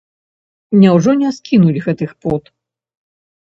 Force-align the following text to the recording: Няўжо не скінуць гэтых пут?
Няўжо 0.83 1.11
не 1.21 1.29
скінуць 1.39 1.83
гэтых 1.85 2.11
пут? 2.25 2.43